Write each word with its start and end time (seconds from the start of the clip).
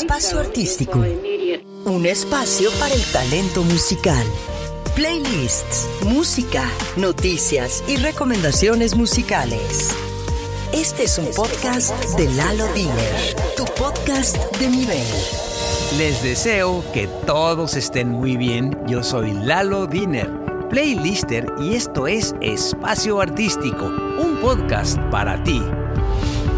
Espacio 0.00 0.40
Artístico. 0.40 1.04
Un 1.84 2.06
espacio 2.06 2.70
para 2.80 2.94
el 2.94 3.04
talento 3.12 3.62
musical. 3.62 4.24
Playlists, 4.96 5.86
música, 6.06 6.64
noticias 6.96 7.84
y 7.86 7.96
recomendaciones 7.96 8.96
musicales. 8.96 9.90
Este 10.72 11.04
es 11.04 11.18
un 11.18 11.26
podcast 11.36 11.92
de 12.16 12.26
Lalo 12.30 12.66
Diner, 12.72 13.36
tu 13.54 13.66
podcast 13.66 14.38
de 14.56 14.68
nivel. 14.68 15.06
Les 15.98 16.22
deseo 16.22 16.82
que 16.94 17.06
todos 17.26 17.76
estén 17.76 18.08
muy 18.08 18.38
bien. 18.38 18.76
Yo 18.86 19.02
soy 19.02 19.32
Lalo 19.34 19.86
Diner, 19.86 20.30
playlister, 20.70 21.52
y 21.60 21.74
esto 21.74 22.06
es 22.06 22.34
Espacio 22.40 23.20
Artístico, 23.20 23.84
un 23.84 24.38
podcast 24.40 24.98
para 25.10 25.42
ti. 25.44 25.60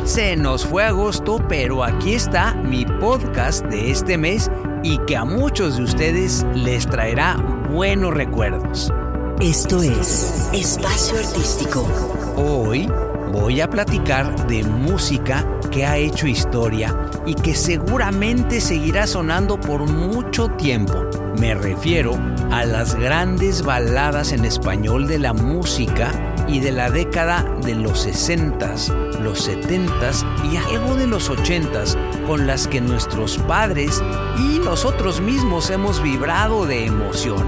Se 0.05 0.37
nos 0.37 0.67
fue 0.67 0.85
agosto, 0.85 1.39
pero 1.49 1.83
aquí 1.83 2.13
está 2.13 2.53
mi 2.53 2.85
podcast 2.85 3.65
de 3.65 3.91
este 3.91 4.19
mes 4.19 4.51
y 4.83 4.99
que 5.07 5.17
a 5.17 5.25
muchos 5.25 5.79
de 5.79 5.85
ustedes 5.85 6.45
les 6.55 6.87
traerá 6.87 7.37
buenos 7.71 8.13
recuerdos. 8.13 8.93
Esto 9.41 9.83
es 9.83 10.51
Espacio 10.53 11.19
Artístico. 11.19 11.89
Hoy 12.37 12.87
voy 13.33 13.63
a 13.63 13.71
platicar 13.71 14.47
de 14.47 14.63
música 14.63 15.49
que 15.71 15.87
ha 15.87 15.97
hecho 15.97 16.27
historia 16.27 16.95
y 17.25 17.35
que 17.35 17.55
seguramente 17.55 18.61
seguirá 18.61 19.07
sonando 19.07 19.59
por 19.59 19.91
mucho 19.91 20.49
tiempo. 20.49 21.07
Me 21.41 21.55
refiero 21.55 22.13
a 22.53 22.67
las 22.67 22.95
grandes 22.95 23.63
baladas 23.63 24.33
en 24.33 24.45
español 24.45 25.07
de 25.07 25.19
la 25.19 25.33
música 25.33 26.13
y 26.49 26.61
de 26.61 26.73
la 26.73 26.91
década 26.91 27.43
de 27.63 27.75
los 27.75 28.07
60s, 28.07 29.19
los 29.21 29.49
70s 29.49 30.25
y 30.51 30.57
algo 30.57 30.97
de 30.97 31.07
los 31.07 31.31
80s 31.31 31.97
con 32.27 32.47
las 32.47 32.69
que 32.69 32.81
nuestros 32.81 33.39
padres 33.39 34.03
y 34.39 34.59
nosotros 34.59 35.21
mismos 35.21 35.71
hemos 35.71 36.03
vibrado 36.03 36.67
de 36.67 36.87
emoción. 36.87 37.45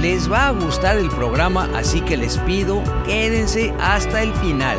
Les 0.00 0.30
va 0.30 0.48
a 0.48 0.50
gustar 0.52 0.96
el 0.96 1.08
programa, 1.08 1.68
así 1.76 2.00
que 2.00 2.16
les 2.16 2.38
pido 2.38 2.82
quédense 3.06 3.72
hasta 3.80 4.22
el 4.22 4.32
final. 4.34 4.78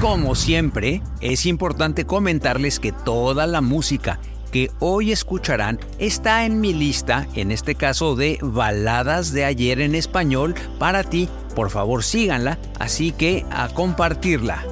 Como 0.00 0.34
siempre, 0.34 1.00
es 1.20 1.46
importante 1.46 2.06
comentarles 2.06 2.80
que 2.80 2.90
toda 2.90 3.46
la 3.46 3.60
música 3.60 4.18
que 4.52 4.70
hoy 4.78 5.10
escucharán 5.10 5.80
está 5.98 6.44
en 6.44 6.60
mi 6.60 6.72
lista, 6.72 7.26
en 7.34 7.50
este 7.50 7.74
caso 7.74 8.14
de 8.14 8.38
baladas 8.40 9.32
de 9.32 9.44
ayer 9.44 9.80
en 9.80 9.96
español 9.96 10.54
para 10.78 11.02
ti. 11.02 11.28
Por 11.56 11.70
favor 11.70 12.04
síganla, 12.04 12.58
así 12.78 13.10
que 13.10 13.44
a 13.50 13.68
compartirla. 13.68 14.64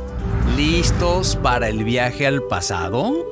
¿Listos 0.56 1.36
para 1.36 1.68
el 1.68 1.82
viaje 1.82 2.26
al 2.26 2.42
pasado? 2.42 3.26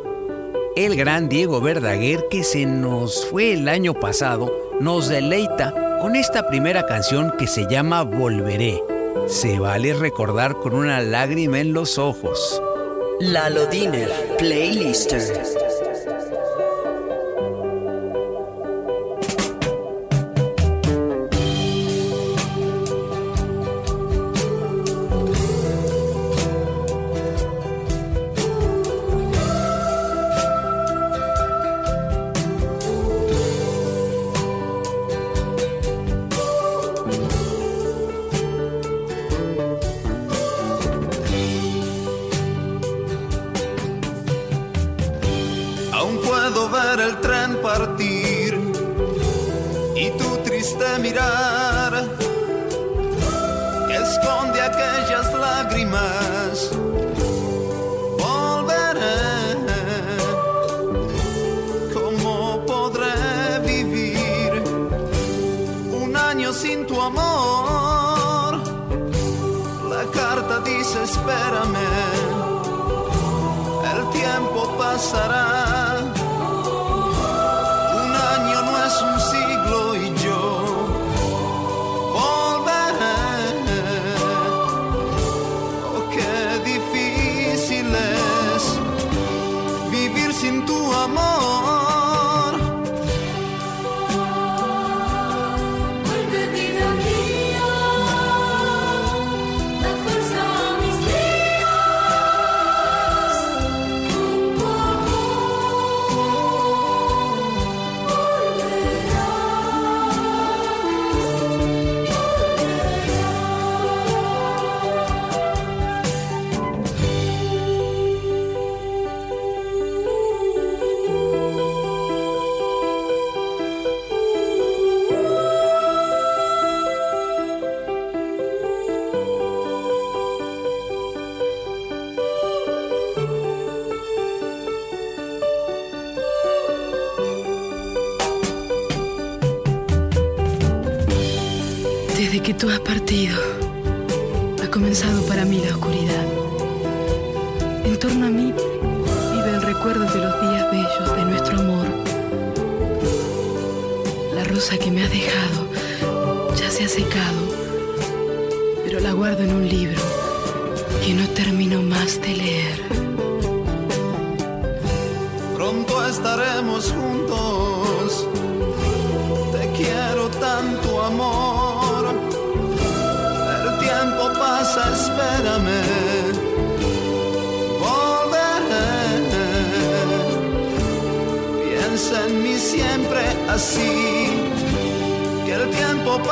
El 0.75 0.97
gran 0.97 1.29
Diego 1.29 1.61
Verdaguer, 1.61 2.25
que 2.31 2.43
se 2.45 2.65
nos 2.65 3.27
fue 3.27 3.53
el 3.53 3.69
año 3.69 3.95
pasado, 3.95 4.53
nos 4.81 5.09
deleita 5.09 5.99
con 6.01 6.17
esta 6.17 6.49
primera 6.49 6.87
canción 6.87 7.33
que 7.39 7.47
se 7.47 7.67
llama 7.69 8.03
Volveré. 8.03 8.83
Se 9.27 9.59
vale 9.59 9.93
recordar 9.93 10.55
con 10.55 10.75
una 10.75 11.01
lágrima 11.03 11.61
en 11.61 11.73
los 11.73 11.99
ojos. 11.99 12.63
Lalo 13.21 13.67
Diner, 13.67 14.11
Playlister. 14.39 15.68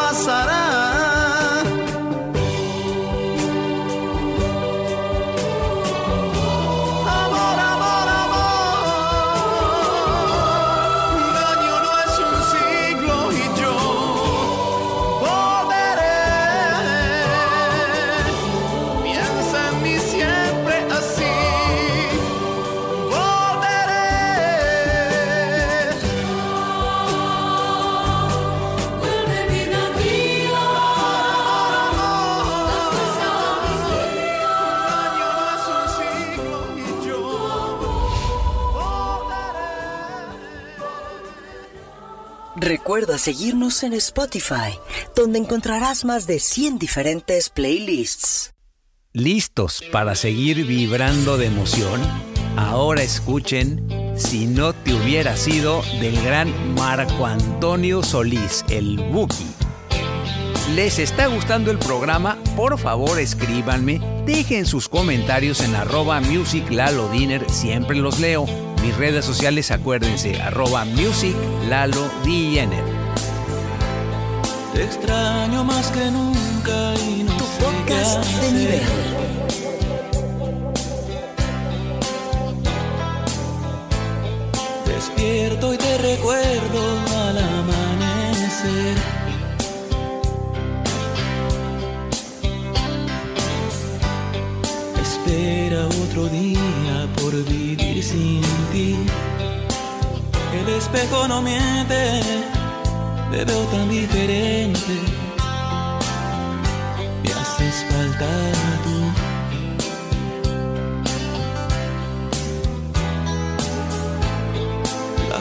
Pasará. 0.06 1.15
Recuerda 42.66 43.16
seguirnos 43.16 43.84
en 43.84 43.92
Spotify, 43.92 44.76
donde 45.14 45.38
encontrarás 45.38 46.04
más 46.04 46.26
de 46.26 46.40
100 46.40 46.80
diferentes 46.80 47.48
playlists. 47.48 48.54
¿Listos 49.12 49.84
para 49.92 50.16
seguir 50.16 50.66
vibrando 50.66 51.38
de 51.38 51.46
emoción? 51.46 52.00
Ahora 52.56 53.02
escuchen 53.02 53.86
Si 54.16 54.46
no 54.46 54.72
te 54.72 54.94
hubiera 54.94 55.36
sido 55.36 55.82
del 56.00 56.20
gran 56.22 56.74
Marco 56.74 57.26
Antonio 57.26 58.02
Solís, 58.02 58.64
el 58.68 58.98
Buki. 59.12 59.46
¿Les 60.74 60.98
está 60.98 61.28
gustando 61.28 61.70
el 61.70 61.78
programa? 61.78 62.36
Por 62.56 62.80
favor 62.80 63.20
escríbanme, 63.20 64.00
dejen 64.26 64.66
sus 64.66 64.88
comentarios 64.88 65.60
en 65.60 65.76
arroba 65.76 66.20
Music 66.20 66.68
siempre 67.48 67.96
los 67.96 68.18
leo. 68.18 68.65
Mis 68.86 68.96
redes 68.96 69.24
sociales 69.24 69.72
acuérdense, 69.72 70.40
arroba 70.40 70.84
Music 70.84 71.34
Lalo 71.68 72.08
Te 74.72 74.84
extraño 74.84 75.64
más 75.64 75.90
que 75.90 76.08
nunca 76.08 76.94
y 76.94 77.24
no 77.24 77.36
Tu 77.36 77.44
podcast 77.64 78.24
de 78.42 78.52
nivel. 78.52 78.82
Despierto 84.86 85.74
y 85.74 85.78
te 85.78 85.98
recuerdo 85.98 87.00
al 87.26 87.38
amanecer. 87.38 88.96
Espera 95.02 95.86
otro 95.86 96.28
día 96.28 96.65
por 97.16 97.32
vivir 97.44 98.02
sin 98.02 98.42
ti. 98.72 98.96
El 100.60 100.68
espejo 100.74 101.28
no 101.28 101.42
miente, 101.42 102.20
te 103.30 103.44
veo 103.44 103.64
tan 103.72 103.88
diferente. 103.88 104.94
Me 107.22 107.32
haces 107.32 107.84
falta 107.90 108.26
tú. 108.84 109.26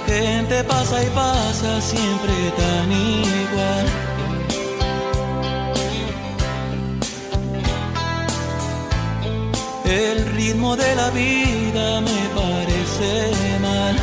gente 0.07 0.63
pasa 0.63 1.03
y 1.03 1.09
pasa 1.09 1.81
siempre 1.81 2.33
tan 2.57 2.91
igual. 2.91 4.14
El 9.95 10.25
ritmo 10.35 10.75
de 10.75 10.93
la 10.93 11.09
vida 11.11 12.01
me 12.01 12.21
parece 12.35 13.31
mal. 13.61 13.95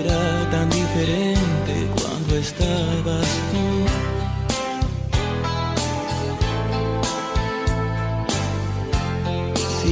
Era 0.00 0.50
tan 0.50 0.70
diferente 0.70 1.74
cuando 1.94 2.36
estabas 2.36 3.28
tú. 3.52 4.06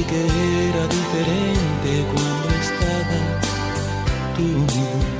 que 0.07 0.21
era 0.69 0.87
diferente 0.87 2.05
cuando 2.13 2.49
estabas 2.61 3.45
tú. 4.35 5.14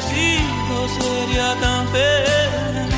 sido 0.00 0.88
sería 0.88 1.54
tan 1.60 1.88
feliz. 1.88 2.97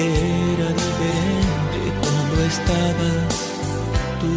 Era 0.00 0.68
diferente 0.72 1.78
cuando 2.00 2.42
estabas 2.44 3.34
tú. 4.20 4.32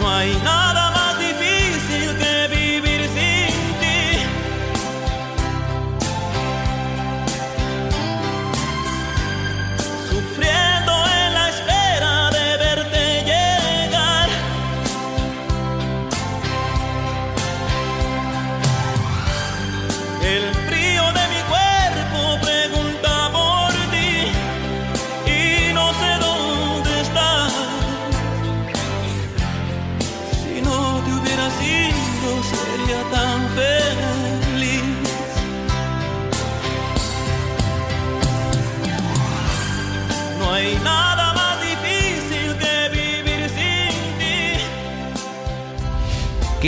No 0.00 0.08
hay 0.10 0.32
nada 0.44 0.67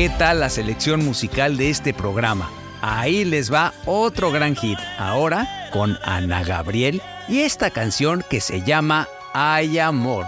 ¿Qué 0.00 0.09
tal 0.09 0.40
la 0.40 0.49
selección 0.49 1.04
musical 1.04 1.59
de 1.59 1.69
este 1.69 1.92
programa? 1.92 2.50
Ahí 2.80 3.26
les 3.26 3.52
va 3.52 3.75
otro 3.85 4.33
gran 4.33 4.57
hit, 4.57 4.78
ahora 4.97 5.47
con 5.75 5.99
Ana 6.02 6.42
Gabriel 6.42 7.02
y 7.28 7.40
esta 7.40 7.69
canción 7.69 8.25
que 8.30 8.40
se 8.40 8.62
llama 8.62 9.09
Hay 9.35 9.78
Amor. 9.78 10.25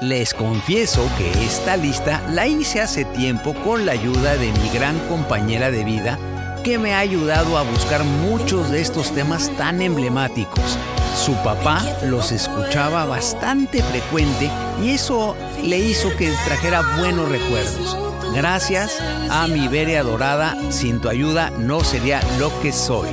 Les 0.00 0.34
confieso 0.34 1.08
que 1.16 1.30
esta 1.44 1.76
lista 1.76 2.20
la 2.32 2.48
hice 2.48 2.80
hace 2.80 3.04
tiempo 3.04 3.54
con 3.62 3.86
la 3.86 3.92
ayuda 3.92 4.34
de 4.34 4.50
mi 4.50 4.68
gran 4.70 4.98
compañera 5.06 5.70
de 5.70 5.84
vida, 5.84 6.18
que 6.64 6.76
me 6.76 6.94
ha 6.94 6.98
ayudado 6.98 7.56
a 7.56 7.62
buscar 7.62 8.02
muchos 8.02 8.72
de 8.72 8.80
estos 8.80 9.14
temas 9.14 9.56
tan 9.56 9.82
emblemáticos. 9.82 10.76
Su 11.16 11.34
papá 11.44 11.80
los 12.06 12.32
escuchaba 12.32 13.04
bastante 13.04 13.84
frecuente 13.84 14.50
y 14.82 14.90
eso 14.90 15.36
le 15.62 15.78
hizo 15.78 16.08
que 16.16 16.32
trajera 16.44 16.82
buenos 16.98 17.28
recuerdos. 17.28 18.13
Gracias 18.32 18.98
a 19.30 19.46
mi 19.46 19.68
Beria 19.68 20.02
Dorada, 20.02 20.56
sin 20.70 21.00
tu 21.00 21.08
ayuda 21.08 21.50
no 21.50 21.84
sería 21.84 22.20
lo 22.38 22.50
que 22.60 22.72
soy. 22.72 23.08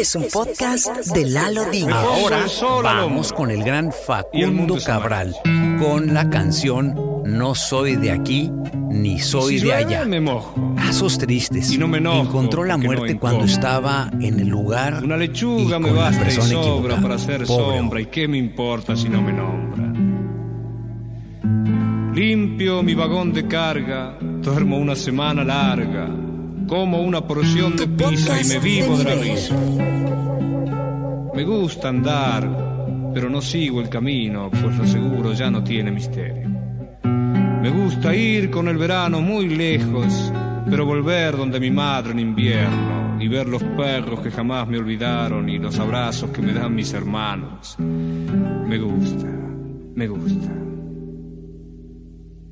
Es 0.00 0.14
un 0.14 0.24
podcast 0.32 1.08
de 1.08 1.26
Lalo 1.26 1.66
Dino. 1.66 1.94
Ahora 1.94 2.46
vamos 2.82 3.34
con 3.34 3.50
el 3.50 3.62
gran 3.62 3.92
Facundo 3.92 4.78
Cabral 4.82 5.36
con 5.78 6.14
la 6.14 6.30
canción 6.30 6.94
No 7.26 7.54
soy 7.54 7.96
de 7.96 8.10
aquí 8.10 8.50
ni 8.88 9.18
soy 9.18 9.60
de 9.60 9.74
allá. 9.74 10.06
Casos 10.74 11.18
tristes. 11.18 11.78
no 11.78 11.86
me 11.86 11.98
Encontró 11.98 12.64
la 12.64 12.78
muerte 12.78 13.18
cuando 13.18 13.44
estaba 13.44 14.10
en 14.20 14.40
el 14.40 14.48
lugar. 14.48 15.04
Una 15.04 15.18
lechuga 15.18 15.78
me 15.78 15.92
basta 15.92 16.28
y 16.28 16.30
sobra 16.30 16.96
para 16.98 17.16
hacer 17.16 17.46
sombra. 17.46 18.00
¿Y 18.00 18.06
qué 18.06 18.26
me 18.26 18.38
importa 18.38 18.96
si 18.96 19.10
no 19.10 19.20
me 19.20 19.34
nombra? 19.34 19.92
Limpio 22.14 22.82
mi 22.82 22.94
vagón 22.94 23.34
de 23.34 23.46
carga, 23.46 24.16
duermo 24.18 24.78
una 24.78 24.96
semana 24.96 25.44
larga 25.44 26.08
como 26.70 27.02
una 27.02 27.20
porción 27.26 27.76
de 27.76 27.88
pizza 27.88 28.40
y 28.40 28.44
me 28.44 28.60
vivo 28.60 28.96
de 28.96 29.02
la 29.02 29.14
risa. 29.16 29.56
Me 31.34 31.42
gusta 31.42 31.88
andar, 31.88 33.10
pero 33.12 33.28
no 33.28 33.40
sigo 33.40 33.80
el 33.80 33.88
camino, 33.88 34.48
pues 34.48 34.78
lo 34.78 34.86
seguro 34.86 35.32
ya 35.32 35.50
no 35.50 35.64
tiene 35.64 35.90
misterio. 35.90 36.48
Me 37.02 37.70
gusta 37.70 38.14
ir 38.14 38.52
con 38.52 38.68
el 38.68 38.78
verano 38.78 39.20
muy 39.20 39.48
lejos, 39.48 40.32
pero 40.70 40.86
volver 40.86 41.36
donde 41.36 41.58
mi 41.58 41.72
madre 41.72 42.12
en 42.12 42.20
invierno 42.20 43.20
y 43.20 43.26
ver 43.26 43.48
los 43.48 43.64
perros 43.64 44.20
que 44.20 44.30
jamás 44.30 44.68
me 44.68 44.78
olvidaron 44.78 45.48
y 45.48 45.58
los 45.58 45.76
abrazos 45.76 46.30
que 46.30 46.40
me 46.40 46.52
dan 46.52 46.72
mis 46.72 46.92
hermanos. 46.92 47.74
Me 47.80 48.78
gusta, 48.78 49.26
me 49.96 50.06
gusta. 50.06 50.54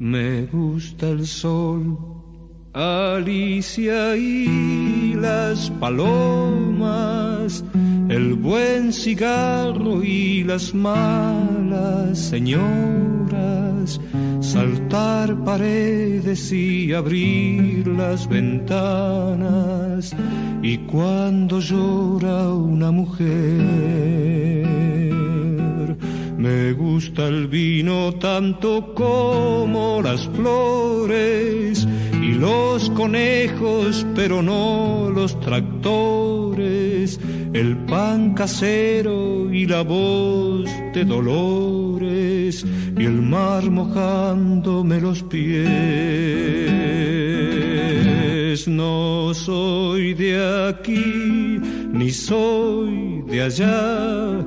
Me 0.00 0.42
gusta 0.46 1.08
el 1.08 1.24
sol 1.24 2.17
Alicia 2.72 4.16
y 4.16 5.14
las 5.14 5.70
palomas, 5.80 7.64
el 8.08 8.34
buen 8.34 8.92
cigarro 8.92 10.04
y 10.04 10.44
las 10.44 10.74
malas 10.74 12.18
señoras, 12.18 13.98
saltar 14.40 15.42
paredes 15.44 16.52
y 16.52 16.92
abrir 16.92 17.86
las 17.88 18.28
ventanas, 18.28 20.14
y 20.62 20.76
cuando 20.78 21.60
llora 21.60 22.48
una 22.52 22.90
mujer, 22.90 23.28
me 26.38 26.72
gusta 26.72 27.26
el 27.26 27.48
vino 27.48 28.14
tanto 28.14 28.94
como 28.94 30.00
las 30.02 30.26
flores 30.28 31.86
y 32.22 32.32
los 32.34 32.88
conejos, 32.90 34.06
pero 34.14 34.40
no 34.40 35.10
los 35.12 35.38
tractores, 35.40 37.18
el 37.52 37.76
pan 37.86 38.34
casero 38.34 39.52
y 39.52 39.66
la 39.66 39.82
voz 39.82 40.70
de 40.94 41.04
dolores 41.04 42.64
y 42.96 43.04
el 43.04 43.20
mar 43.20 43.68
mojándome 43.70 45.00
los 45.00 45.22
pies. 45.24 45.68
No 48.68 49.34
soy 49.34 50.14
de 50.14 50.68
aquí, 50.68 51.60
ni 51.92 52.10
soy 52.10 53.22
de 53.26 53.42
allá, 53.42 54.46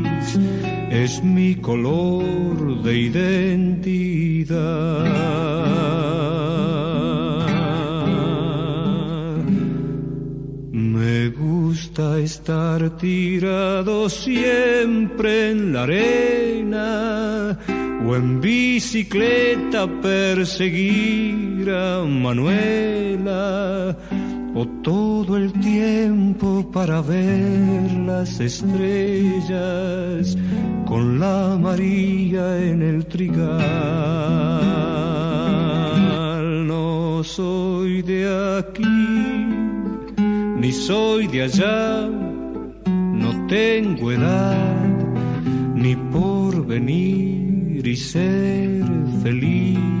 es 0.91 1.23
mi 1.23 1.55
color 1.55 2.83
de 2.83 2.97
identidad. 2.97 4.51
estar 12.23 12.97
tirado 12.97 14.09
siempre 14.09 15.51
en 15.51 15.73
la 15.73 15.83
arena 15.83 17.57
o 18.05 18.15
en 18.15 18.41
bicicleta 18.41 19.87
perseguir 20.01 21.69
a 21.69 22.03
Manuela 22.03 23.95
todo 24.81 25.37
el 25.37 25.51
tiempo 25.53 26.69
para 26.71 27.01
ver 27.01 27.91
las 28.05 28.39
estrellas 28.39 30.37
con 30.85 31.19
la 31.19 31.57
María 31.59 32.57
en 32.61 32.81
el 32.81 33.05
trigal. 33.05 33.49
No 36.67 37.23
soy 37.23 38.01
de 38.01 38.27
aquí 38.59 38.83
ni 40.61 40.71
soy 40.71 41.27
de 41.27 41.41
allá, 41.43 42.07
no 42.85 43.47
tengo 43.47 44.11
edad 44.11 44.89
ni 45.75 45.95
por 45.95 46.65
venir 46.65 47.87
y 47.87 47.95
ser 47.95 48.83
feliz 49.23 50.00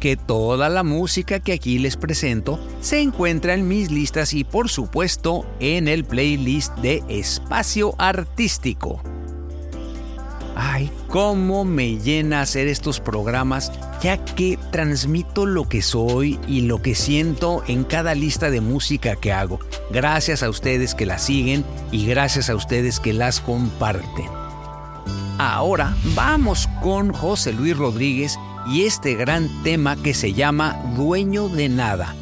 Que 0.00 0.16
toda 0.16 0.68
la 0.68 0.82
música 0.82 1.38
que 1.38 1.52
aquí 1.52 1.78
les 1.78 1.96
presento 1.96 2.58
se 2.80 3.00
encuentra 3.00 3.54
en 3.54 3.68
mis 3.68 3.90
listas 3.90 4.34
y 4.34 4.44
por 4.44 4.68
supuesto 4.68 5.46
en 5.60 5.86
el 5.86 6.04
playlist 6.04 6.74
de 6.78 7.04
Espacio 7.08 7.94
Artístico. 7.98 9.02
Ay, 10.56 10.90
cómo 11.06 11.64
me 11.64 11.98
llena 11.98 12.42
hacer 12.42 12.68
estos 12.68 13.00
programas, 13.00 13.72
ya 14.02 14.22
que 14.24 14.58
transmito 14.70 15.46
lo 15.46 15.68
que 15.68 15.80
soy 15.80 16.38
y 16.46 16.62
lo 16.62 16.82
que 16.82 16.94
siento 16.94 17.62
en 17.66 17.84
cada 17.84 18.14
lista 18.14 18.50
de 18.50 18.60
música 18.60 19.16
que 19.16 19.32
hago. 19.32 19.60
Gracias 19.90 20.42
a 20.42 20.50
ustedes 20.50 20.94
que 20.94 21.06
la 21.06 21.18
siguen 21.18 21.64
y 21.92 22.06
gracias 22.06 22.50
a 22.50 22.56
ustedes 22.56 23.00
que 23.00 23.12
las 23.12 23.40
comparten. 23.40 24.28
Ahora 25.38 25.96
vamos 26.14 26.68
con 26.82 27.12
José 27.14 27.54
Luis 27.54 27.76
Rodríguez 27.76 28.38
y 28.66 28.82
este 28.82 29.14
gran 29.14 29.62
tema 29.62 29.96
que 29.96 30.14
se 30.14 30.32
llama 30.32 30.80
Dueño 30.96 31.48
de 31.48 31.68
Nada, 31.68 32.14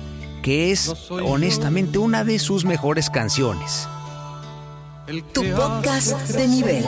que 0.43 0.71
es 0.71 1.11
honestamente 1.11 1.99
una 1.99 2.25
de 2.25 2.39
sus 2.39 2.65
mejores 2.65 3.11
canciones. 3.11 3.89
Tu 5.33 5.43
podcast 5.55 6.29
de 6.31 6.49
nivel. 6.49 6.85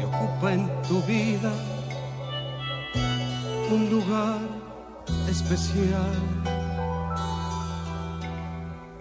Y 0.00 0.04
ocupa 0.04 0.54
en 0.54 0.82
tu 0.82 1.02
vida 1.02 1.52
un 3.70 3.90
lugar 3.90 4.38
especial. 5.28 6.12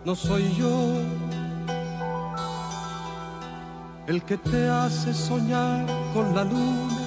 No 0.04 0.16
soy 0.16 0.54
yo 0.58 1.02
el 4.08 4.22
que 4.24 4.38
te 4.38 4.70
hace 4.70 5.14
soñar 5.14 5.86
con 6.14 6.36
la 6.36 6.44
luna 6.44 7.02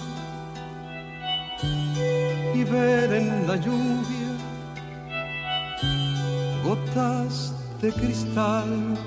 y 2.55 2.65
ver 2.65 3.13
en 3.13 3.47
la 3.47 3.57
lluvia 3.57 4.29
gotas 6.65 7.55
de 7.81 7.93
cristal. 7.93 8.99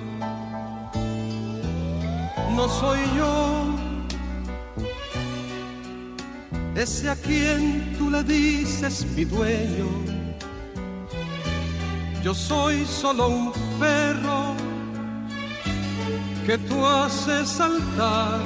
No 2.56 2.67
soy 2.69 2.99
yo 3.17 3.82
ese 6.75 7.10
a 7.10 7.15
quien 7.15 7.95
tú 7.97 8.10
le 8.10 8.23
dices 8.23 9.06
mi 9.15 9.25
dueño. 9.25 9.88
Yo 12.23 12.34
soy 12.34 12.86
solo 12.86 13.27
un 13.27 13.51
perro 13.80 14.31
que 16.45 16.58
tú 16.58 16.86
haces 16.86 17.49
saltar 17.49 18.41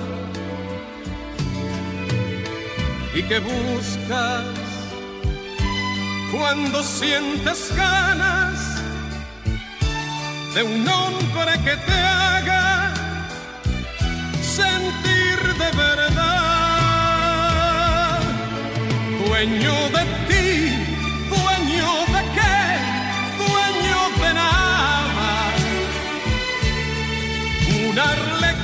y 3.13 3.23
que 3.23 3.39
buscas 3.39 4.43
cuando 6.31 6.83
sientes 6.83 7.73
ganas 7.75 8.59
de 10.53 10.63
un 10.63 10.87
hombre 10.87 11.53
que 11.63 11.75
te 11.77 11.93
haga 11.93 12.93
sentir 14.41 15.39
de 15.57 15.71
verdad, 15.77 16.19
dueño 19.27 19.75
de 19.95 20.03
ti, 20.27 20.84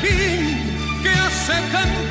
Que 0.02 1.10
hace. 1.10 2.11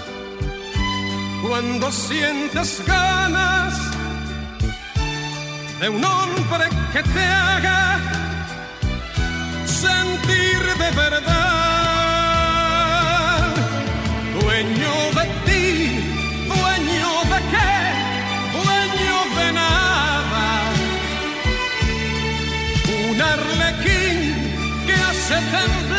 cuando 1.51 1.91
sientes 1.91 2.81
ganas 2.87 3.73
de 5.81 5.89
un 5.89 6.01
hombre 6.01 6.69
que 6.93 7.03
te 7.03 7.25
haga 7.25 7.99
sentir 9.65 10.61
de 10.81 10.91
verdad, 10.95 11.19
dueño 14.39 14.93
de 15.17 15.25
ti, 15.45 15.65
dueño 16.47 17.11
de 17.33 17.39
qué, 17.51 17.73
dueño 18.57 19.17
de 19.37 19.47
nada, 19.51 20.47
un 23.09 23.17
arlequín 23.21 24.17
que 24.85 24.93
hace 24.93 25.35
temblar 25.51 25.90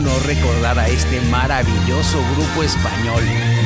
no 0.00 0.18
recordar 0.20 0.78
a 0.78 0.88
este 0.88 1.20
maravilloso 1.30 2.18
grupo 2.34 2.62
español, 2.62 3.22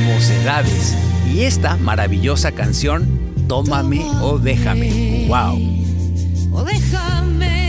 Mocedades, 0.07 0.97
y 1.33 1.43
esta 1.43 1.77
maravillosa 1.77 2.53
canción, 2.53 3.07
Tómame 3.49 4.05
o 4.23 4.39
déjame. 4.39 5.27
¡Wow! 5.29 5.81
o 6.53 6.65
déjame, 6.65 7.60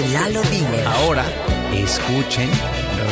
de 0.00 0.08
Lalo 0.08 0.40
Diner. 0.42 0.86
Ahora, 0.86 1.24
escuchen 1.74 2.48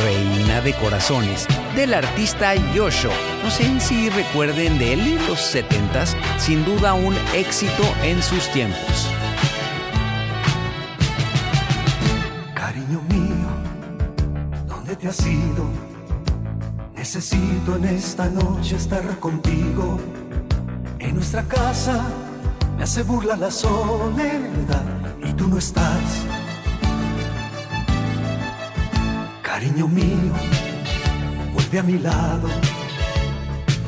Reina 0.03 0.61
de 0.61 0.73
Corazones 0.73 1.45
del 1.75 1.93
artista 1.93 2.55
Yosho. 2.73 3.11
No 3.43 3.51
sé 3.51 3.79
si 3.79 4.09
recuerden 4.09 4.79
de 4.79 4.93
él 4.93 5.01
en 5.01 5.27
los 5.27 5.39
70s, 5.39 6.15
sin 6.39 6.65
duda 6.65 6.93
un 6.93 7.15
éxito 7.35 7.83
en 8.03 8.23
sus 8.23 8.49
tiempos. 8.49 9.07
Cariño 12.55 13.01
mío, 13.09 13.49
¿dónde 14.67 14.95
te 14.95 15.09
has 15.09 15.25
ido? 15.25 15.69
Necesito 16.95 17.75
en 17.75 17.85
esta 17.85 18.25
noche 18.29 18.77
estar 18.77 19.19
contigo. 19.19 19.99
En 20.97 21.15
nuestra 21.15 21.43
casa 21.43 22.03
me 22.77 22.83
hace 22.83 23.03
burla 23.03 23.35
la 23.35 23.51
soledad 23.51 24.83
y 25.23 25.33
tú 25.33 25.47
no 25.47 25.57
estás. 25.57 26.38
Cariño 29.59 29.89
mío, 29.89 30.31
vuelve 31.53 31.79
a 31.79 31.83
mi 31.83 31.99
lado 31.99 32.47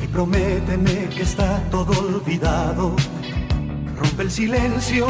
y 0.04 0.06
prométeme 0.06 1.08
que 1.08 1.22
está 1.22 1.62
todo 1.70 1.98
olvidado. 1.98 2.94
Rompe 3.96 4.24
el 4.24 4.30
silencio, 4.30 5.06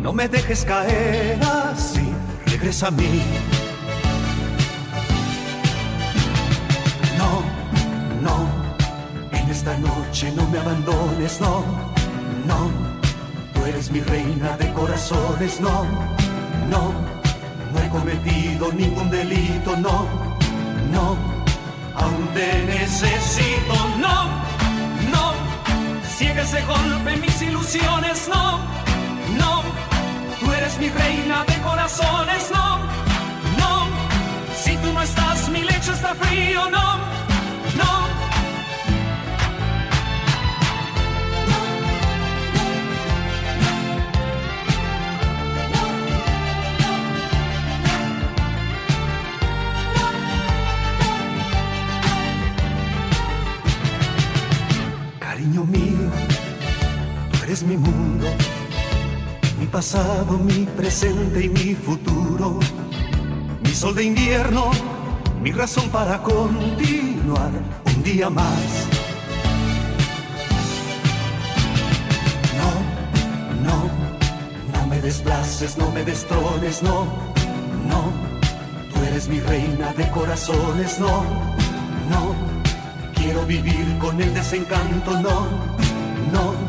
no 0.00 0.12
me 0.12 0.26
dejes 0.26 0.64
caer 0.64 1.38
así, 1.44 2.12
regresa 2.44 2.88
a 2.88 2.90
mí. 2.90 3.22
No, 7.16 7.44
no, 8.20 8.48
en 9.30 9.48
esta 9.48 9.78
noche 9.78 10.32
no 10.34 10.48
me 10.48 10.58
abandones, 10.58 11.40
no, 11.40 11.62
no, 12.48 12.68
tú 13.52 13.64
eres 13.64 13.92
mi 13.92 14.00
reina 14.00 14.56
de 14.56 14.72
corazones, 14.72 15.60
no, 15.60 15.84
no, 16.68 17.13
no 17.74 17.80
he 17.80 17.88
cometido 17.88 18.72
ningún 18.72 19.10
delito, 19.10 19.76
no, 19.76 20.06
no, 20.92 21.16
aún 21.94 22.28
te 22.32 22.64
necesito, 22.66 23.74
no, 23.98 24.24
no, 25.12 25.32
ciega 26.16 26.42
ese 26.42 26.62
golpe 26.62 27.16
mis 27.16 27.42
ilusiones, 27.42 28.28
no, 28.28 28.58
no, 29.38 29.62
tú 30.40 30.52
eres 30.52 30.78
mi 30.78 30.88
reina 30.88 31.44
de 31.44 31.54
corazones, 31.62 32.50
no, 32.54 32.78
no, 33.58 33.88
si 34.56 34.76
tú 34.76 34.92
no 34.92 35.02
estás 35.02 35.48
mi 35.48 35.62
lecho 35.62 35.92
está 35.92 36.14
frío, 36.14 36.70
no. 36.70 37.13
Mi 57.62 57.76
mundo, 57.76 58.26
mi 59.60 59.66
pasado, 59.66 60.38
mi 60.38 60.66
presente 60.76 61.44
y 61.44 61.48
mi 61.48 61.74
futuro, 61.74 62.58
mi 63.62 63.70
sol 63.70 63.94
de 63.94 64.02
invierno, 64.04 64.70
mi 65.40 65.52
razón 65.52 65.88
para 65.90 66.20
continuar 66.20 67.52
un 67.84 68.02
día 68.02 68.28
más. 68.28 68.88
No, 72.58 72.70
no, 73.62 73.90
no 74.72 74.86
me 74.88 75.00
desplaces, 75.00 75.78
no 75.78 75.92
me 75.92 76.02
destrones, 76.02 76.82
no, 76.82 77.04
no, 77.88 78.10
tú 78.92 79.00
eres 79.06 79.28
mi 79.28 79.38
reina 79.38 79.92
de 79.92 80.10
corazones, 80.10 80.98
no, 80.98 81.22
no. 82.10 82.34
Quiero 83.14 83.46
vivir 83.46 83.96
con 84.00 84.20
el 84.20 84.34
desencanto, 84.34 85.12
no, 85.20 85.46
no. 86.32 86.63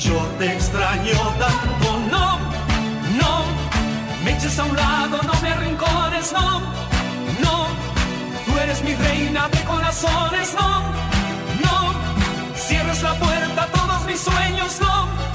Yo 0.00 0.16
te 0.38 0.54
extraño 0.54 1.12
tanto, 1.38 1.98
no, 2.10 2.38
no. 3.20 3.44
Me 4.24 4.32
eches 4.32 4.58
a 4.58 4.64
un 4.64 4.74
lado, 4.74 5.20
no 5.22 5.40
me 5.42 5.50
arrincones, 5.50 6.32
no, 6.32 6.60
no. 7.42 7.66
Tú 8.46 8.58
eres 8.58 8.82
mi 8.82 8.94
reina 8.94 9.46
de 9.50 9.62
corazones, 9.64 10.54
no, 10.54 10.80
no. 11.64 11.94
Cierres 12.56 13.02
la 13.02 13.14
puerta 13.14 13.64
a 13.64 13.66
todos 13.66 14.06
mis 14.06 14.20
sueños, 14.20 14.80
no. 14.80 15.29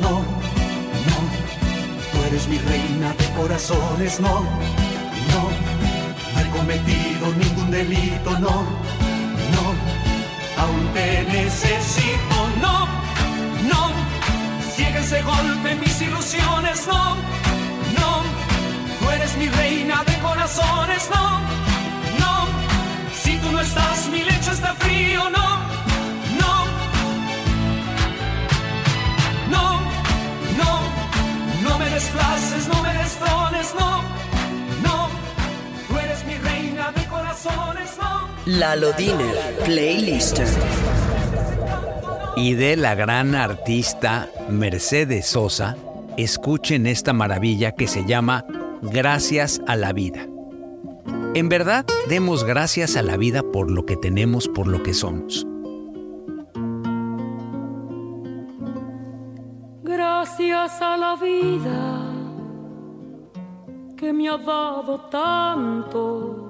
No, 0.00 0.10
no, 1.08 1.18
tú 2.12 2.24
eres 2.26 2.48
mi 2.48 2.58
reina 2.58 3.12
de 3.18 3.26
corazones, 3.36 4.20
no, 4.20 4.40
no, 5.32 5.42
no 6.32 6.40
he 6.40 6.50
cometido 6.50 7.26
ningún 7.36 7.70
delito, 7.70 8.30
no, 8.38 8.56
no, 9.54 9.64
aún 10.62 10.84
te 10.94 11.24
necesito, 11.24 12.36
no, 12.60 12.86
no, 13.70 13.92
ciega 14.74 15.00
ese 15.00 15.22
golpe 15.22 15.74
mis 15.76 16.00
ilusiones, 16.02 16.86
no, 16.86 17.16
no, 17.98 18.22
tú 18.98 19.10
eres 19.10 19.36
mi 19.36 19.48
reina 19.48 20.02
de 20.04 20.18
corazones, 20.18 21.08
no, 21.14 21.29
Lalo 38.46 38.92
Diner, 38.92 39.36
Playlister. 39.64 40.46
Y 42.36 42.54
de 42.54 42.76
la 42.76 42.94
gran 42.94 43.34
artista 43.34 44.28
Mercedes 44.48 45.26
Sosa, 45.26 45.76
escuchen 46.16 46.86
esta 46.86 47.12
maravilla 47.12 47.72
que 47.72 47.86
se 47.86 48.04
llama 48.04 48.44
Gracias 48.82 49.60
a 49.66 49.76
la 49.76 49.92
vida. 49.92 50.26
En 51.34 51.48
verdad, 51.48 51.84
demos 52.08 52.44
gracias 52.44 52.96
a 52.96 53.02
la 53.02 53.16
vida 53.16 53.42
por 53.42 53.70
lo 53.70 53.86
que 53.86 53.96
tenemos, 53.96 54.48
por 54.48 54.66
lo 54.66 54.82
que 54.82 54.94
somos. 54.94 55.46
Gracias 59.82 60.82
a 60.82 60.96
la 60.96 61.16
vida 61.16 62.10
que 63.96 64.12
me 64.12 64.28
ha 64.28 64.38
dado 64.38 65.00
tanto, 65.10 66.49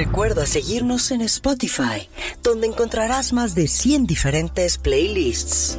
Recuerda 0.00 0.46
seguirnos 0.46 1.10
en 1.10 1.20
Spotify, 1.20 2.08
donde 2.42 2.66
encontrarás 2.66 3.34
más 3.34 3.54
de 3.54 3.68
100 3.68 4.06
diferentes 4.06 4.78
playlists. 4.78 5.78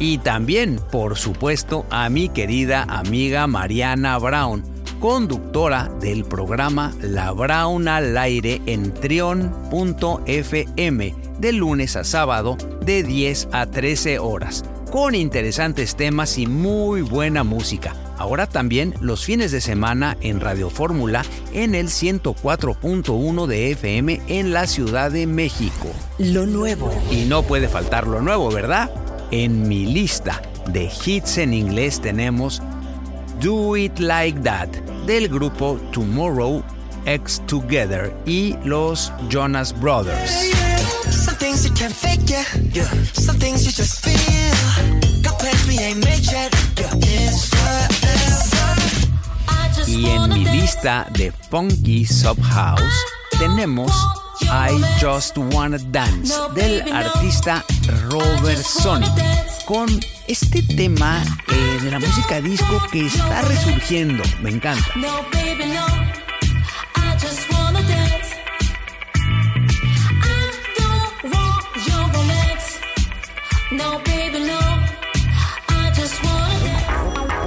Y 0.00 0.18
también, 0.18 0.80
por 0.90 1.16
supuesto, 1.18 1.84
a 1.90 2.08
mi 2.08 2.30
querida 2.30 2.84
amiga 2.88 3.46
Mariana 3.46 4.16
Brown, 4.16 4.64
conductora 4.98 5.90
del 6.00 6.24
programa 6.24 6.94
La 7.02 7.32
Brown 7.32 7.86
al 7.86 8.16
aire 8.16 8.62
en 8.64 8.94
trion.fm 8.94 9.54
de 11.38 11.52
lunes 11.52 11.96
a 11.96 12.04
sábado 12.04 12.56
de 12.82 13.02
10 13.02 13.48
a 13.52 13.66
13 13.66 14.18
horas, 14.18 14.64
con 14.90 15.14
interesantes 15.14 15.94
temas 15.94 16.38
y 16.38 16.46
muy 16.46 17.02
buena 17.02 17.44
música. 17.44 17.94
Ahora 18.16 18.46
también 18.46 18.94
los 19.02 19.26
fines 19.26 19.52
de 19.52 19.60
semana 19.60 20.16
en 20.22 20.40
Radio 20.40 20.70
Fórmula 20.70 21.26
en 21.52 21.74
el 21.74 21.88
104.1 21.88 23.46
de 23.46 23.70
FM 23.72 24.22
en 24.28 24.52
la 24.54 24.66
Ciudad 24.66 25.10
de 25.10 25.26
México. 25.26 25.88
Lo 26.18 26.46
nuevo. 26.46 26.90
Y 27.10 27.26
no 27.26 27.42
puede 27.42 27.68
faltar 27.68 28.06
lo 28.06 28.22
nuevo, 28.22 28.50
¿verdad? 28.50 28.90
En 29.32 29.68
mi 29.68 29.86
lista 29.86 30.42
de 30.72 30.90
hits 31.04 31.38
en 31.38 31.54
inglés 31.54 32.00
tenemos 32.00 32.60
Do 33.40 33.76
It 33.76 33.98
Like 34.00 34.40
That 34.40 34.68
del 35.06 35.28
grupo 35.28 35.78
Tomorrow 35.92 36.64
X 37.06 37.40
Together 37.46 38.12
y 38.26 38.56
los 38.64 39.12
Jonas 39.28 39.72
Brothers. 39.78 40.50
Y 49.86 50.06
en 50.06 50.28
mi 50.28 50.44
lista 50.44 51.06
de 51.12 51.32
Funky 51.50 52.04
Sub 52.04 52.40
House 52.42 52.80
tenemos 53.38 53.92
I 54.42 54.80
Just 55.00 55.36
Wanna 55.36 55.78
Dance 55.90 56.34
del 56.54 56.82
artista 56.92 57.64
Robert 58.10 58.62
Sonic 58.62 59.10
con 59.66 59.88
este 60.26 60.62
tema 60.62 61.22
eh, 61.48 61.78
de 61.82 61.90
la 61.90 61.98
música 61.98 62.40
disco 62.40 62.80
que 62.90 63.06
está 63.06 63.42
resurgiendo. 63.42 64.22
Me 64.42 64.50
encanta. 64.50 64.92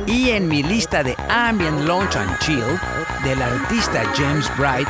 Y 0.06 0.30
en 0.30 0.48
mi 0.48 0.64
lista 0.64 1.04
de 1.04 1.16
Ambient 1.30 1.82
Launch 1.82 2.16
and 2.16 2.38
Chill 2.40 2.80
del 3.24 3.42
artista 3.42 4.04
James 4.16 4.50
Bright, 4.58 4.88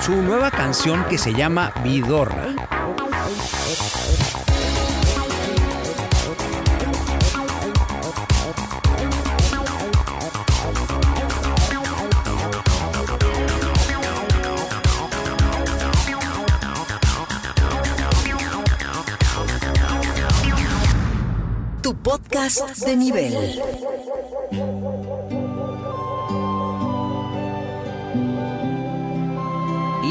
su 0.00 0.14
nueva 0.16 0.50
canción 0.50 1.04
que 1.08 1.18
se 1.18 1.32
llama 1.32 1.72
Vidorra. 1.82 2.54
Podcast 22.02 22.78
de 22.86 22.96
nivel. 22.96 23.32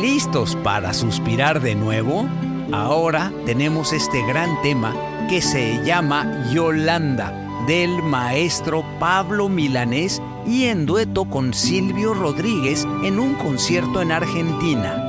¿Listos 0.02 0.56
para 0.64 0.94
suspirar 0.94 1.60
de 1.60 1.76
nuevo? 1.76 2.26
Ahora 2.72 3.34
tenemos 3.46 3.92
este 3.92 4.26
gran 4.26 4.62
tema 4.62 4.96
que 5.28 5.42
se 5.42 5.84
llama 5.84 6.46
Yolanda 6.54 7.34
del 7.68 8.02
maestro 8.02 8.86
Pablo 8.98 9.50
Milanés 9.50 10.22
y 10.48 10.66
en 10.66 10.86
dueto 10.86 11.26
con 11.26 11.54
Silvio 11.54 12.14
Rodríguez 12.14 12.88
en 13.04 13.20
un 13.20 13.34
concierto 13.36 14.02
en 14.02 14.14
Argentina. 14.14 15.09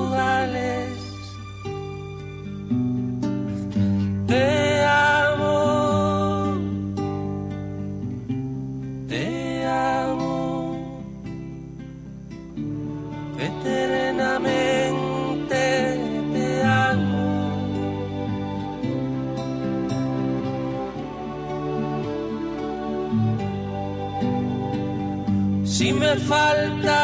Si 26.31 27.00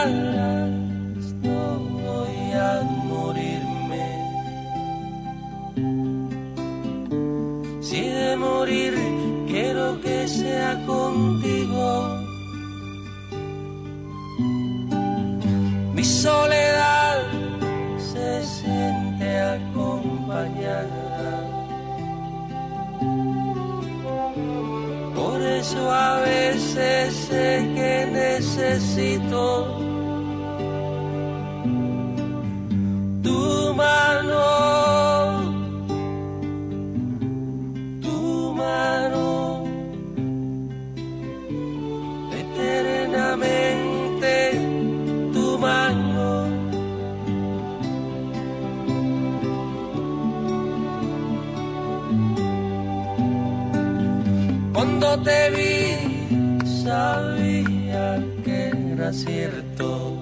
Cuando 54.99 55.23
te 55.25 55.49
vi 55.51 56.65
sabía 56.83 58.19
que 58.43 58.71
era 58.93 59.13
cierto. 59.13 60.17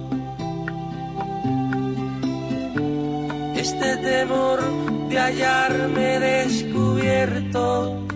Este 3.56 3.96
temor 3.96 4.60
de 5.08 5.18
hallarme 5.18 6.20
descubierto. 6.20 8.06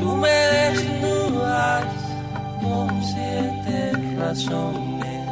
Tú 0.00 0.16
me 0.16 0.36
desnudas 0.56 1.84
con 2.62 2.88
siete 3.04 3.92
razones. 4.18 5.26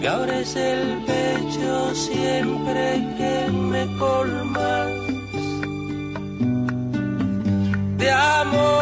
Me 0.00 0.08
abres 0.08 0.56
el 0.56 1.04
pecho 1.04 1.23
siempre 1.94 3.02
que 3.16 3.50
me 3.52 3.86
colmas. 3.98 4.88
De 7.98 8.10
amores, 8.10 8.73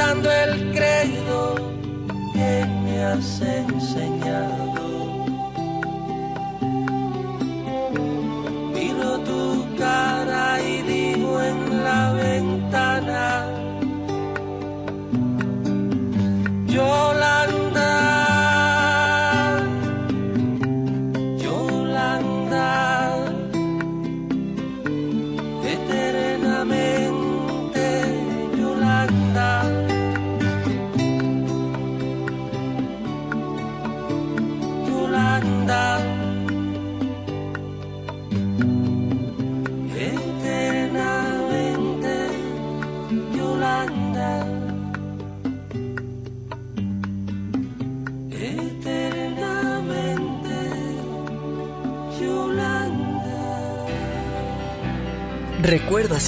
rezando 0.00 0.30
el 0.32 0.72
credo 0.72 1.56
que 2.32 2.66
me 2.82 3.04
has 3.04 3.40
enseñado. 3.42 4.19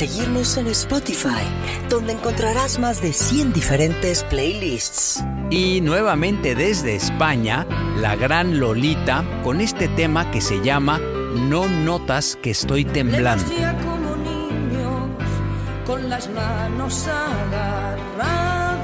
Seguirnos 0.06 0.56
en 0.56 0.66
Spotify, 0.66 1.46
donde 1.88 2.14
encontrarás 2.14 2.80
más 2.80 3.00
de 3.00 3.12
100 3.12 3.52
diferentes 3.52 4.24
playlists. 4.24 5.22
Y 5.48 5.80
nuevamente 5.80 6.56
desde 6.56 6.96
España, 6.96 7.64
la 7.98 8.16
gran 8.16 8.58
Lolita 8.58 9.24
con 9.44 9.60
este 9.60 9.86
tema 9.86 10.28
que 10.32 10.40
se 10.40 10.60
llama 10.60 10.98
No 10.98 11.68
notas 11.68 12.36
que 12.42 12.50
estoy 12.50 12.84
temblando. 12.84 13.44
como 13.84 14.16
niños, 14.16 15.08
con 15.86 16.10
las 16.10 16.28
manos 16.30 17.06
agarradas, 17.06 18.82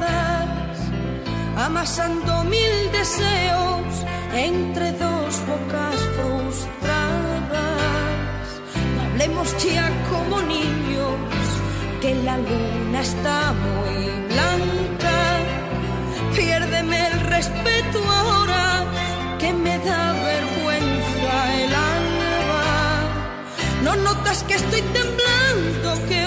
amasando 1.56 2.44
mil 2.44 2.92
deseos 2.92 4.06
entre 4.36 4.92
dos 4.92 5.42
bocas 5.48 5.96
frustradas. 6.14 6.78
No 8.94 9.02
hablemos 9.02 9.64
ya 9.64 9.90
como 10.08 10.17
niños, 10.17 10.17
que 12.00 12.14
la 12.14 12.38
luna 12.38 13.00
está 13.00 13.52
muy 13.52 14.04
blanca. 14.32 15.16
Piérdeme 16.34 17.08
el 17.08 17.20
respeto 17.20 17.98
ahora, 18.20 18.84
que 19.38 19.52
me 19.52 19.78
da 19.78 20.12
vergüenza 20.12 21.34
el 21.62 21.72
alma. 21.96 22.66
No 23.82 23.96
notas 23.96 24.44
que 24.44 24.54
estoy 24.54 24.82
temblando, 24.82 26.06
que 26.08 26.17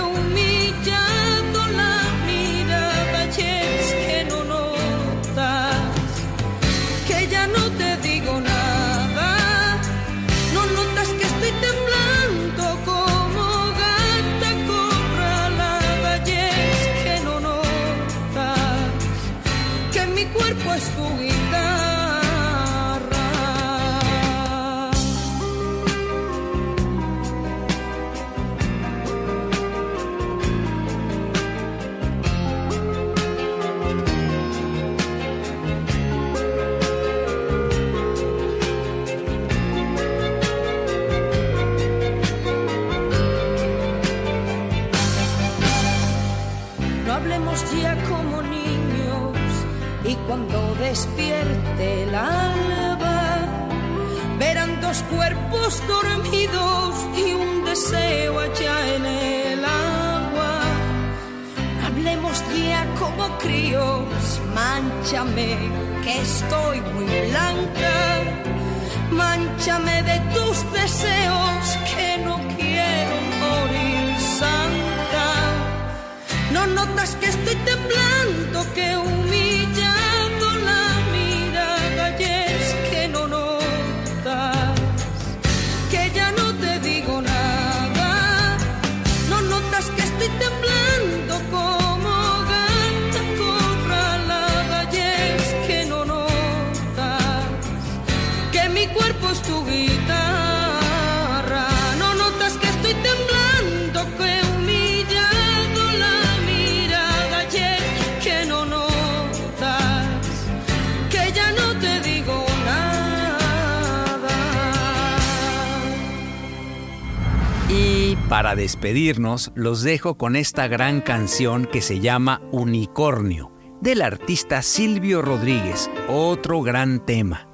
para 118.32 118.56
despedirnos, 118.56 119.52
los 119.56 119.82
dejo 119.82 120.16
con 120.16 120.38
esta 120.38 120.70
gran 120.70 121.02
canción 121.02 121.66
que 121.66 121.82
se 121.82 122.00
llama 122.00 122.42
Unicornio, 122.54 123.52
del 123.82 124.02
artista 124.02 124.62
Silvio 124.62 125.22
Rodríguez, 125.22 125.90
otro 126.08 126.62
gran 126.62 127.06
tema. 127.06 127.50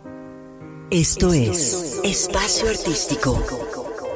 Esto 0.91 1.34
es 1.34 1.99
Espacio 2.03 2.69
Artístico. 2.69 3.43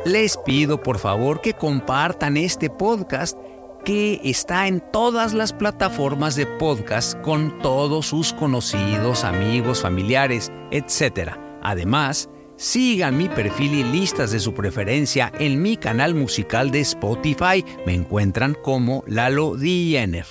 Les 0.06 0.38
pido 0.38 0.84
por 0.84 1.00
favor 1.00 1.42
que 1.42 1.56
compartan 1.56 2.38
este 2.38 2.70
podcast 2.70 3.40
que 3.84 4.22
está 4.24 4.68
en 4.68 4.84
todas 4.94 5.34
las 5.34 5.54
plataformas 5.54 6.36
de 6.36 6.46
podcast 6.46 7.20
con 7.22 7.58
todos 7.64 8.06
sus 8.06 8.34
conocidos, 8.34 9.24
amigos, 9.24 9.82
familiares, 9.82 10.52
etc. 10.70 11.32
Además, 11.64 12.30
sigan 12.62 13.18
mi 13.18 13.28
perfil 13.28 13.74
y 13.74 13.84
listas 13.84 14.32
de 14.32 14.40
su 14.40 14.54
preferencia 14.54 15.34
en 15.40 15.64
mi 15.64 15.78
canal 15.78 16.14
musical 16.14 16.70
de 16.70 16.82
Spotify. 16.82 17.66
Me 17.88 17.96
encuentran 17.96 18.54
como 18.54 19.04
Lalo 19.08 19.56
Diener. 19.56 20.28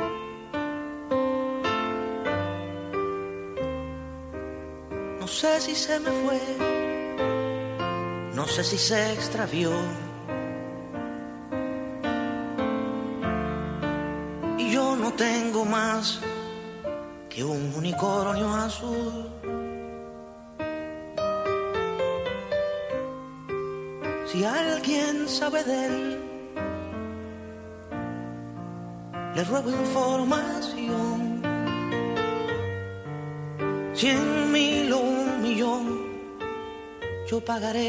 Sé 5.43 5.61
si 5.61 5.75
se 5.75 5.99
me 5.99 6.13
fue, 6.23 6.41
no 8.33 8.47
sé 8.47 8.63
si 8.63 8.79
se 8.79 9.13
extravió. 9.13 9.73
Y 14.57 14.71
yo 14.71 14.95
no 14.95 15.13
tengo 15.15 15.65
más 15.65 16.21
que 17.29 17.43
un 17.43 17.75
unicornio 17.75 18.55
azul. 18.55 19.29
Si 24.29 24.45
alguien 24.45 25.29
sabe 25.29 25.65
de 25.65 25.87
él, 25.87 26.21
le 29.35 29.43
ruego 29.43 29.71
información. 29.71 31.43
Cien 33.95 34.53
mil 34.53 34.93
yo 37.29 37.41
pagaré. 37.45 37.89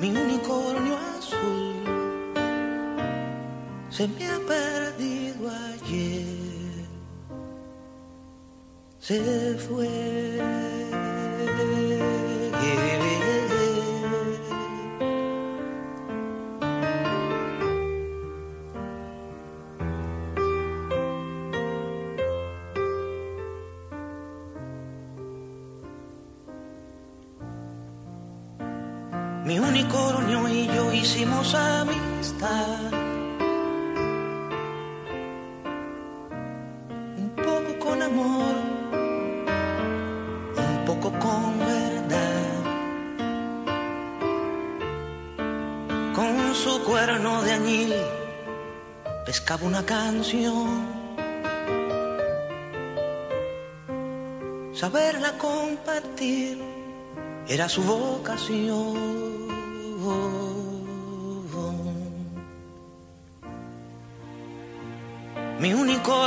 Mi 0.00 0.08
unicornio 0.10 0.96
azul 1.16 1.74
se 3.90 4.06
me 4.08 4.26
ha 4.28 4.38
perdido 4.46 5.50
ayer. 5.50 6.46
se 9.00 9.54
fue. 9.68 10.36
Un 38.08 38.54
poco 40.86 41.10
con 41.18 41.58
verdad. 41.58 42.42
Con 46.14 46.54
su 46.54 46.82
cuerno 46.84 47.42
de 47.42 47.52
añil 47.52 47.94
pescaba 49.24 49.66
una 49.66 49.84
canción. 49.84 50.96
Saberla 54.72 55.32
compartir 55.38 56.62
era 57.48 57.68
su 57.68 57.82
vocación. 57.82 59.15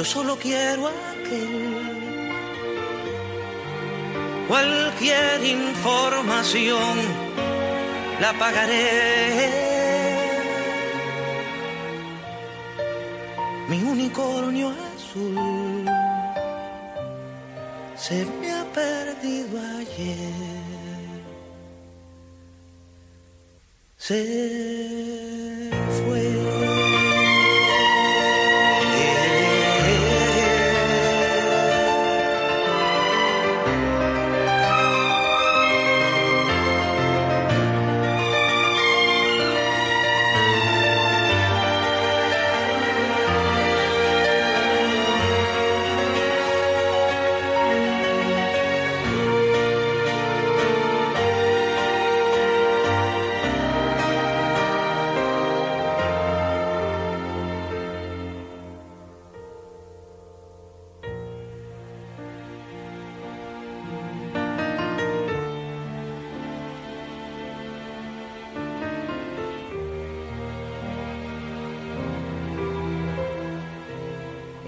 yo 0.00 0.04
solo 0.04 0.34
quiero 0.36 0.88
aquel. 0.88 1.52
Cualquier 4.48 5.44
información 5.44 6.94
la 8.18 8.32
pagaré. 8.32 9.50
Mi 13.68 13.82
unicornio 13.94 14.68
azul 14.70 15.86
se 17.96 18.24
me 18.40 18.48
ha 18.52 18.64
perdido 18.72 19.54
ayer. 19.80 20.32
Se 23.98 24.79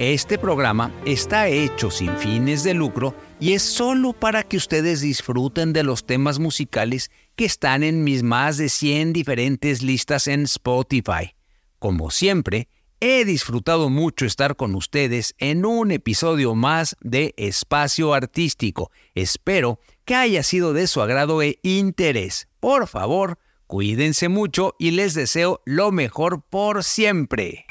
Este 0.02 0.36
programa 0.36 0.90
está 1.06 1.46
hecho 1.46 1.88
sin 1.88 2.16
fines 2.16 2.64
de 2.64 2.74
lucro 2.74 3.14
y 3.38 3.52
es 3.52 3.62
solo 3.62 4.12
para 4.12 4.42
que 4.42 4.56
ustedes 4.56 5.00
disfruten 5.00 5.72
de 5.72 5.84
los 5.84 6.06
temas 6.06 6.40
musicales 6.40 7.12
que 7.36 7.44
están 7.44 7.84
en 7.84 8.02
mis 8.02 8.24
más 8.24 8.56
de 8.56 8.68
100 8.68 9.12
diferentes 9.12 9.80
listas 9.80 10.26
en 10.26 10.42
Spotify. 10.42 11.36
Como 11.78 12.10
siempre, 12.10 12.66
he 12.98 13.24
disfrutado 13.24 13.90
mucho 13.90 14.26
estar 14.26 14.56
con 14.56 14.74
ustedes 14.74 15.36
en 15.38 15.64
un 15.64 15.92
episodio 15.92 16.56
más 16.56 16.96
de 17.00 17.32
Espacio 17.36 18.12
Artístico. 18.12 18.90
Espero 19.14 19.78
que 20.04 20.16
haya 20.16 20.42
sido 20.42 20.72
de 20.72 20.88
su 20.88 21.00
agrado 21.00 21.42
e 21.42 21.60
interés. 21.62 22.48
Por 22.58 22.88
favor, 22.88 23.38
cuídense 23.68 24.28
mucho 24.28 24.74
y 24.80 24.90
les 24.90 25.14
deseo 25.14 25.62
lo 25.64 25.92
mejor 25.92 26.42
por 26.42 26.82
siempre. 26.82 27.66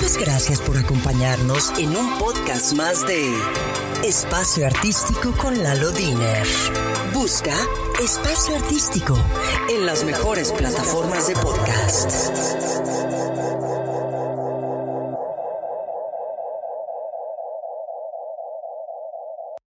Muchas 0.00 0.16
gracias 0.16 0.62
por 0.62 0.78
acompañarnos 0.78 1.78
en 1.78 1.94
un 1.94 2.18
podcast 2.18 2.72
más 2.72 3.06
de 3.06 3.34
Espacio 4.02 4.64
Artístico 4.64 5.32
con 5.36 5.62
Lalo 5.62 5.90
Diner. 5.90 6.46
Busca 7.12 7.54
Espacio 8.02 8.56
Artístico 8.56 9.14
en 9.68 9.84
las 9.84 10.02
mejores 10.04 10.52
plataformas 10.52 11.28
de 11.28 11.34
podcast. 11.34 12.10